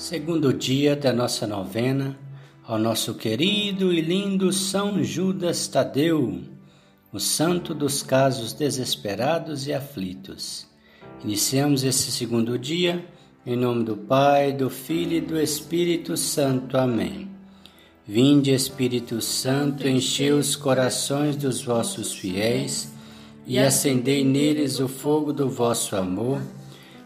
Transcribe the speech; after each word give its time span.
Segundo 0.00 0.50
dia 0.54 0.96
da 0.96 1.12
nossa 1.12 1.46
novena, 1.46 2.18
ao 2.66 2.78
nosso 2.78 3.12
querido 3.12 3.92
e 3.92 4.00
lindo 4.00 4.50
São 4.50 5.04
Judas 5.04 5.68
Tadeu, 5.68 6.40
o 7.12 7.20
santo 7.20 7.74
dos 7.74 8.02
casos 8.02 8.54
desesperados 8.54 9.66
e 9.66 9.74
aflitos. 9.74 10.66
Iniciamos 11.22 11.84
esse 11.84 12.10
segundo 12.10 12.58
dia 12.58 13.04
em 13.44 13.54
nome 13.54 13.84
do 13.84 13.94
Pai, 13.94 14.54
do 14.54 14.70
Filho 14.70 15.18
e 15.18 15.20
do 15.20 15.38
Espírito 15.38 16.16
Santo. 16.16 16.78
Amém. 16.78 17.30
Vinde, 18.06 18.54
Espírito 18.54 19.20
Santo, 19.20 19.86
enchei 19.86 20.32
os 20.32 20.56
corações 20.56 21.36
dos 21.36 21.62
vossos 21.62 22.14
fiéis 22.14 22.90
e 23.46 23.58
acendei 23.58 24.24
neles 24.24 24.80
o 24.80 24.88
fogo 24.88 25.30
do 25.30 25.50
vosso 25.50 25.94
amor. 25.94 26.40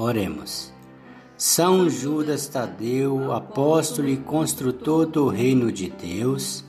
Oremos. 0.00 0.72
São 1.36 1.90
Judas 1.90 2.46
Tadeu, 2.46 3.32
apóstolo 3.32 4.08
e 4.08 4.16
construtor 4.16 5.06
do 5.06 5.26
reino 5.26 5.72
de 5.72 5.90
Deus, 5.90 6.64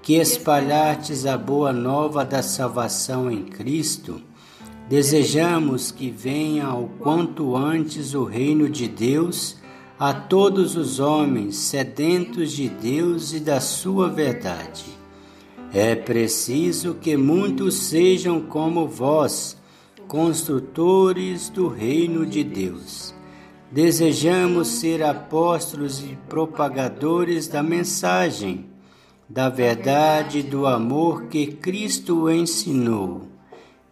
que 0.00 0.14
espalhastes 0.14 1.26
a 1.26 1.36
boa 1.36 1.74
nova 1.74 2.24
da 2.24 2.42
salvação 2.42 3.30
em 3.30 3.44
Cristo, 3.44 4.22
desejamos 4.88 5.92
que 5.92 6.10
venha 6.10 6.72
o 6.72 6.88
quanto 6.98 7.54
antes 7.54 8.14
o 8.14 8.24
reino 8.24 8.66
de 8.66 8.88
Deus 8.88 9.58
a 9.98 10.14
todos 10.14 10.74
os 10.74 11.00
homens 11.00 11.56
sedentos 11.56 12.50
de 12.50 12.70
Deus 12.70 13.34
e 13.34 13.40
da 13.40 13.60
sua 13.60 14.08
verdade. 14.08 14.86
É 15.70 15.94
preciso 15.94 16.94
que 16.94 17.14
muitos 17.14 17.74
sejam 17.74 18.40
como 18.40 18.88
vós, 18.88 19.59
construtores 20.10 21.48
do 21.48 21.68
reino 21.68 22.26
de 22.26 22.42
Deus. 22.42 23.14
Desejamos 23.70 24.66
ser 24.66 25.04
apóstolos 25.04 26.02
e 26.02 26.18
propagadores 26.28 27.46
da 27.46 27.62
mensagem, 27.62 28.66
da 29.28 29.48
verdade 29.48 30.40
e 30.40 30.42
do 30.42 30.66
amor 30.66 31.26
que 31.26 31.46
Cristo 31.46 32.28
ensinou 32.28 33.28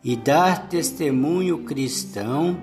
e 0.02 0.16
dar 0.16 0.69
testemunho 0.69 1.58
cristão 1.58 2.58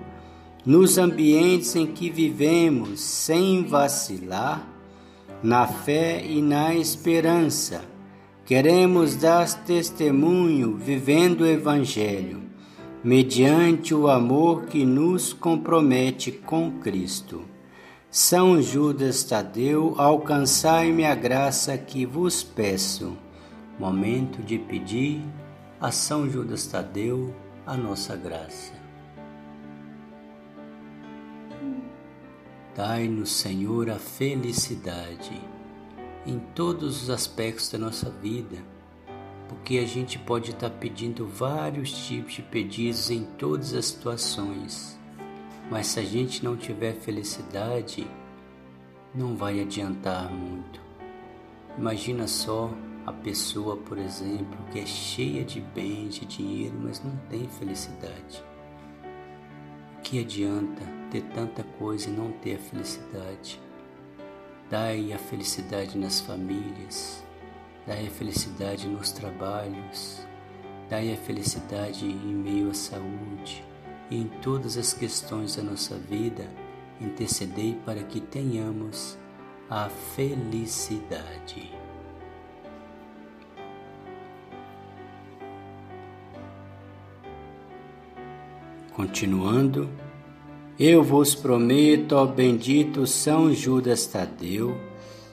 nos 0.66 0.98
ambientes 0.98 1.78
em 1.78 1.88
que 1.88 2.10
vivemos 2.10 3.00
sem 3.00 3.64
vacilar, 3.64 4.68
na 5.42 5.66
fé 5.66 6.22
e 6.26 6.42
na 6.42 6.76
esperança. 6.76 7.86
Queremos 8.46 9.16
dar 9.16 9.48
testemunho 9.64 10.76
vivendo 10.76 11.42
o 11.42 11.48
Evangelho 11.48 12.44
mediante 13.06 13.94
o 13.94 14.08
amor 14.08 14.66
que 14.66 14.84
nos 14.84 15.32
compromete 15.32 16.32
com 16.32 16.80
Cristo. 16.80 17.44
São 18.10 18.60
Judas 18.60 19.24
Tadeu, 19.24 19.94
alcançai-me 19.96 21.06
a 21.06 21.14
graça 21.14 21.78
que 21.78 22.04
vos 22.04 22.42
peço. 22.42 23.16
Momento 23.78 24.42
de 24.42 24.58
pedir 24.58 25.22
a 25.80 25.92
São 25.92 26.28
Judas 26.28 26.66
Tadeu 26.66 27.32
a 27.64 27.78
nossa 27.78 28.16
graça. 28.16 28.74
Dai-nos, 32.76 33.34
Senhor, 33.34 33.92
a 33.92 34.00
felicidade 34.00 35.40
em 36.26 36.40
todos 36.56 37.04
os 37.04 37.12
aspectos 37.12 37.70
da 37.70 37.78
nossa 37.78 38.10
vida 38.10 38.58
porque 39.48 39.78
a 39.78 39.86
gente 39.86 40.18
pode 40.20 40.52
estar 40.52 40.70
tá 40.70 40.76
pedindo 40.78 41.28
vários 41.28 41.92
tipos 42.08 42.34
de 42.34 42.42
pedidos 42.42 43.10
em 43.10 43.24
todas 43.24 43.74
as 43.74 43.86
situações, 43.86 45.00
mas 45.70 45.88
se 45.88 46.00
a 46.00 46.04
gente 46.04 46.44
não 46.44 46.56
tiver 46.56 46.94
felicidade, 46.94 48.08
não 49.14 49.36
vai 49.36 49.62
adiantar 49.62 50.32
muito. 50.32 50.82
Imagina 51.78 52.28
só 52.28 52.72
a 53.06 53.12
pessoa, 53.12 53.78
por 53.78 53.98
exemplo, 53.98 54.58
que 54.72 54.80
é 54.80 54.86
cheia 54.86 55.44
de 55.44 55.62
bens, 55.62 56.16
de 56.16 56.26
dinheiro, 56.26 56.76
mas 56.82 57.04
não 57.04 57.16
tem 57.30 57.48
felicidade. 57.48 58.44
O 59.98 60.02
que 60.02 60.20
adianta 60.20 60.82
ter 61.12 61.22
tanta 61.34 61.64
coisa 61.64 62.10
e 62.10 62.14
não 62.14 62.32
ter 62.32 62.56
a 62.56 62.60
felicidade? 62.60 63.62
Dai 64.70 65.14
a 65.14 65.18
felicidade 65.18 65.98
nas 65.98 66.20
famílias, 66.20 67.25
Dai 67.88 68.08
a 68.08 68.10
felicidade 68.10 68.88
nos 68.88 69.12
trabalhos, 69.12 70.26
dai 70.90 71.14
a 71.14 71.18
felicidade 71.18 72.06
em 72.06 72.34
meio 72.34 72.72
à 72.72 72.74
saúde 72.74 73.64
e 74.10 74.18
em 74.18 74.28
todas 74.42 74.76
as 74.76 74.92
questões 74.92 75.56
da 75.56 75.64
nossa 75.64 75.96
vida, 75.96 76.50
intercedei 77.00 77.78
para 77.86 78.02
que 78.04 78.20
tenhamos 78.20 79.18
a 79.70 79.88
felicidade. 80.16 81.72
Continuando, 88.94 89.90
eu 90.80 91.04
vos 91.04 91.36
prometo, 91.36 92.14
ó 92.16 92.26
bendito 92.26 93.06
São 93.06 93.54
Judas 93.54 94.08
Tadeu, 94.08 94.76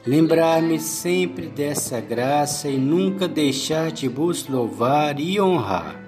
Lembrar-me 0.05 0.81
sempre 0.81 1.47
dessa 1.47 2.01
graça 2.01 2.69
e 2.69 2.77
nunca 2.77 3.29
deixar 3.29 3.93
de 3.93 4.09
vos 4.09 4.49
louvar 4.49 5.21
e 5.21 5.41
honrar. 5.41 6.03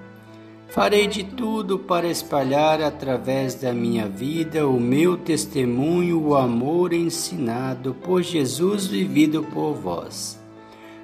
Farei 0.67 1.07
de 1.07 1.23
tudo 1.23 1.79
para 1.79 2.09
espalhar 2.09 2.81
através 2.81 3.55
da 3.55 3.71
minha 3.71 4.09
vida 4.09 4.67
o 4.67 4.77
meu 4.77 5.15
testemunho, 5.15 6.21
o 6.21 6.35
amor 6.35 6.91
ensinado 6.91 7.93
por 7.93 8.21
Jesus 8.21 8.85
vivido 8.85 9.41
por 9.41 9.73
vós. 9.73 10.37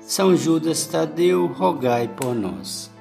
São 0.02 0.36
Judas 0.36 0.86
Tadeu, 0.86 1.48
rogai 1.48 2.10
por 2.10 2.36
nós. 2.36 2.92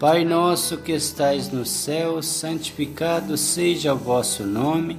Pai 0.00 0.24
nosso 0.24 0.78
que 0.78 0.90
estais 0.90 1.52
no 1.52 1.64
céu, 1.64 2.20
santificado 2.20 3.36
seja 3.36 3.94
o 3.94 3.96
vosso 3.96 4.42
nome. 4.42 4.98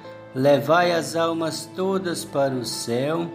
levai 0.33 0.91
as 0.91 1.15
almas 1.15 1.69
todas 1.75 2.23
para 2.23 2.53
o 2.53 2.65
céu 2.65 3.29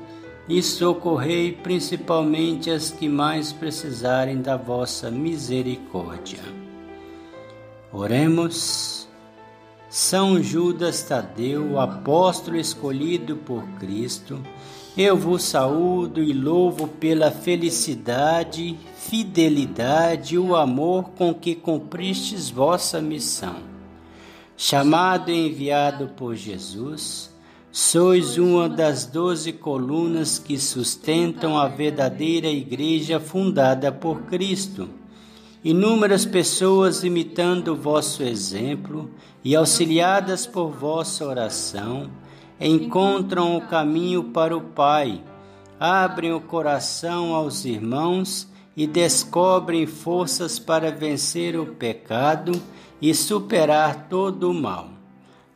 e 0.48 0.62
socorrei 0.62 1.52
principalmente 1.52 2.70
as 2.70 2.90
que 2.90 3.08
mais 3.08 3.52
precisarem 3.52 4.40
da 4.40 4.56
vossa 4.56 5.10
misericórdia. 5.10 6.40
Oremos. 7.92 9.08
São 9.88 10.42
Judas 10.42 11.02
Tadeu, 11.02 11.80
apóstolo 11.80 12.56
escolhido 12.56 13.36
por 13.36 13.62
Cristo, 13.78 14.42
Eu 14.96 15.16
vos 15.16 15.42
saúdo 15.44 16.22
e 16.22 16.32
louvo 16.32 16.88
pela 16.88 17.30
felicidade, 17.30 18.78
fidelidade 18.96 20.34
e 20.34 20.38
o 20.38 20.56
amor 20.56 21.10
com 21.10 21.32
que 21.34 21.54
cumpristes 21.54 22.50
vossa 22.50 23.00
missão. 23.00 23.75
Chamado 24.56 25.30
e 25.30 25.48
enviado 25.48 26.08
por 26.16 26.34
Jesus, 26.34 27.30
sois 27.70 28.38
uma 28.38 28.70
das 28.70 29.04
doze 29.04 29.52
colunas 29.52 30.38
que 30.38 30.58
sustentam 30.58 31.58
a 31.58 31.68
verdadeira 31.68 32.48
igreja 32.48 33.20
fundada 33.20 33.92
por 33.92 34.22
Cristo. 34.22 34.88
Inúmeras 35.62 36.24
pessoas 36.24 37.04
imitando 37.04 37.72
o 37.72 37.76
vosso 37.76 38.22
exemplo 38.22 39.10
e 39.44 39.54
auxiliadas 39.54 40.46
por 40.46 40.70
vossa 40.70 41.26
oração, 41.26 42.10
encontram 42.58 43.58
o 43.58 43.60
caminho 43.60 44.24
para 44.24 44.56
o 44.56 44.62
Pai, 44.62 45.22
abrem 45.78 46.32
o 46.32 46.40
coração 46.40 47.34
aos 47.34 47.66
irmãos 47.66 48.48
e 48.76 48.86
descobrem 48.86 49.86
forças 49.86 50.58
para 50.58 50.90
vencer 50.90 51.58
o 51.58 51.66
pecado 51.66 52.52
e 53.00 53.14
superar 53.14 54.06
todo 54.08 54.50
o 54.50 54.54
mal. 54.54 54.90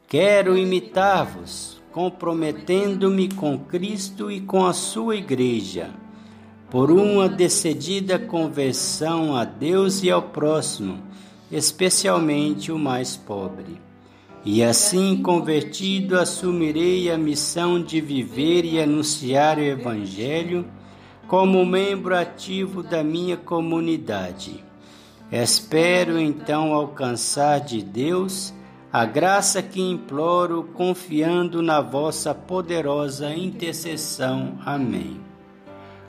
Quero 0.09 0.57
imitar-vos, 0.57 1.81
comprometendo-me 1.93 3.29
com 3.29 3.59
Cristo 3.59 4.31
e 4.31 4.41
com 4.41 4.65
a 4.65 4.73
sua 4.73 5.17
Igreja, 5.17 5.91
por 6.71 6.91
uma 6.91 7.29
decidida 7.29 8.19
conversão 8.19 9.37
a 9.37 9.45
Deus 9.45 10.03
e 10.03 10.11
ao 10.11 10.23
próximo, 10.23 10.99
especialmente 11.53 12.73
o 12.73 12.79
mais 12.79 13.17
pobre. 13.17 13.79
E 14.45 14.63
assim, 14.63 15.23
convertido, 15.23 16.19
assumirei 16.19 17.11
a 17.11 17.19
missão 17.19 17.83
de 17.83 18.01
viver 18.01 18.65
e 18.65 18.81
anunciar 18.81 19.59
o 19.59 19.63
Evangelho 19.63 20.65
como 21.31 21.65
membro 21.65 22.17
ativo 22.17 22.83
da 22.83 23.05
minha 23.05 23.37
comunidade. 23.37 24.65
Espero 25.31 26.19
então 26.19 26.75
alcançar 26.75 27.61
de 27.61 27.85
Deus 27.85 28.53
a 28.93 29.05
graça 29.05 29.63
que 29.63 29.81
imploro, 29.81 30.65
confiando 30.75 31.63
na 31.63 31.81
vossa 31.81 32.35
poderosa 32.35 33.33
intercessão. 33.33 34.59
Amém. 34.67 35.21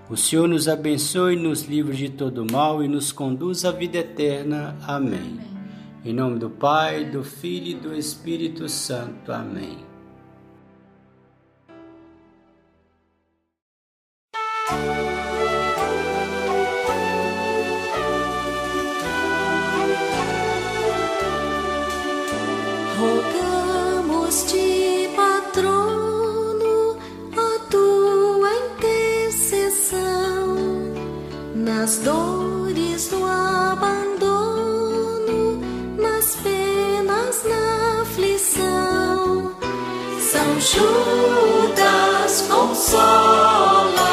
O 0.10 0.18
Senhor 0.18 0.48
nos 0.48 0.68
abençoe, 0.68 1.36
nos 1.36 1.66
livre 1.66 1.96
de 1.96 2.10
todo 2.10 2.44
mal 2.52 2.84
e 2.84 2.88
nos 2.88 3.12
conduz 3.12 3.64
à 3.64 3.70
vida 3.72 4.00
eterna. 4.00 4.76
Amém. 4.88 5.40
Em 6.04 6.14
nome 6.14 6.40
do 6.40 6.50
Pai, 6.50 7.06
do 7.06 7.24
Filho 7.24 7.68
e 7.68 7.76
do 7.76 7.96
Espírito 7.96 8.68
Santo. 8.68 9.32
Amém. 9.32 9.91
Judas 40.62 42.46
consola 42.48 44.12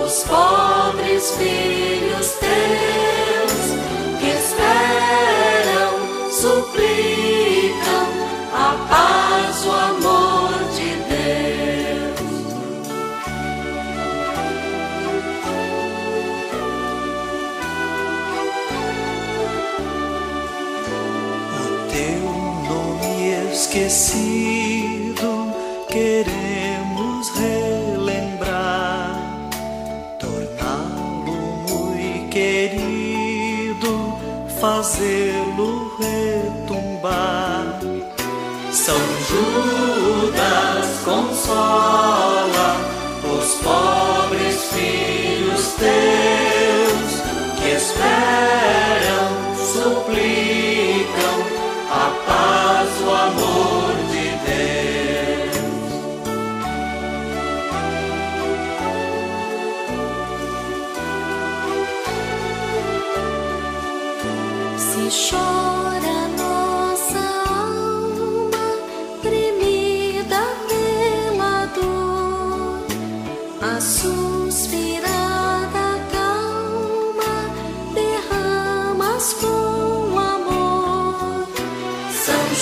os 0.00 0.22
pobres 0.22 1.32
filhos 1.32 1.81
fazê-lo 34.82 35.92
retumbar. 35.96 37.78
São 38.72 38.98
Judas 39.28 40.88
consola 41.04 42.31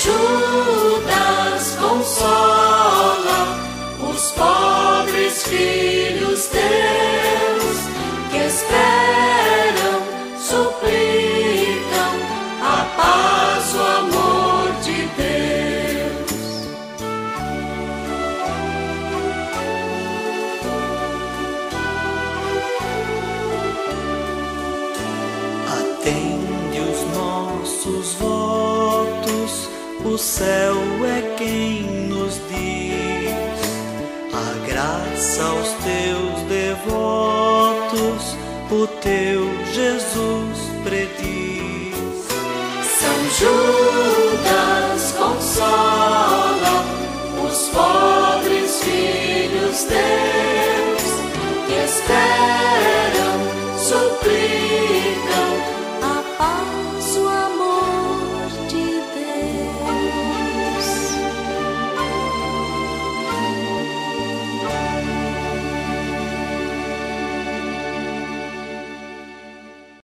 Judas 0.03 1.77
consola 1.79 3.41
os 4.11 4.33
pobres 4.33 5.43
filhos 5.43 5.90
o 30.13 30.19
céu 30.19 30.75
é 31.07 31.37
quem 31.37 31.83
nos 32.09 32.35
diz 32.51 33.61
a 34.35 34.67
graça 34.67 35.43
aos 35.45 35.69
teus 35.85 36.43
devotos, 36.49 38.37
o 38.73 38.87
teu 39.01 39.49
Jesus 39.73 40.59
prediz. 40.83 42.27
São 42.99 43.19
Judas 43.39 45.13
consola 45.17 46.85
os 47.45 47.69
pobres 47.69 48.83
filhos 48.83 49.85
teus 49.85 50.30